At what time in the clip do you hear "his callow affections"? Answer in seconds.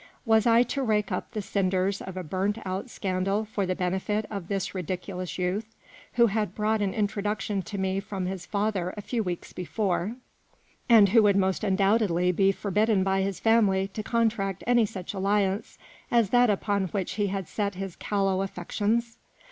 17.75-19.17